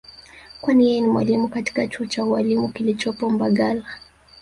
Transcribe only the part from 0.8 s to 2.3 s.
yeye ni mwalimu katika chuo cha